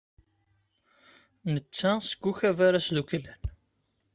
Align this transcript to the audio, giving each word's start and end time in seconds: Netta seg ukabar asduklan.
Netta 1.53 1.91
seg 2.09 2.21
ukabar 2.29 2.73
asduklan. 2.79 3.39